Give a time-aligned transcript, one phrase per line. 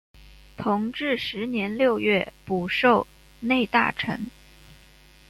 [0.57, 3.05] 同治十年六月补授
[3.39, 4.31] 内大臣。